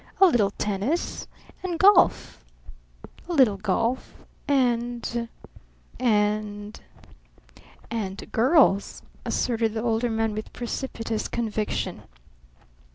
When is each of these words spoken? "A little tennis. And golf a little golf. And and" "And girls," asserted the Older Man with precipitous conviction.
"A 0.19 0.25
little 0.25 0.49
tennis. 0.57 1.27
And 1.61 1.77
golf 1.77 2.43
a 3.29 3.33
little 3.33 3.57
golf. 3.57 4.25
And 4.47 5.29
and" 5.99 6.81
"And 7.91 8.31
girls," 8.31 9.03
asserted 9.25 9.75
the 9.75 9.83
Older 9.83 10.09
Man 10.09 10.33
with 10.33 10.51
precipitous 10.53 11.27
conviction. 11.27 12.01